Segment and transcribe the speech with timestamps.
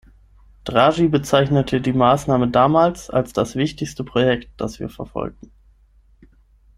[0.63, 5.51] Draghi bezeichnete die Maßnahme damals als das „wichtigste Projekt, das wir verfolgen“.